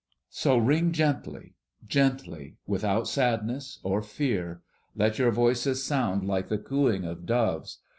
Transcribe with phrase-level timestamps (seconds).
[0.31, 1.53] "So ring gently,
[1.87, 4.63] gently, without sadness or fear.
[4.95, 7.77] Let your voices sound like the cooing of doves.